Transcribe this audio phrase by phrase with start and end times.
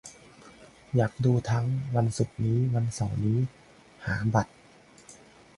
[0.95, 1.65] อยากดูทั้ง
[1.95, 3.39] วันศุกร์นี้ วันเสาร์นี้
[4.05, 4.51] หาบัตร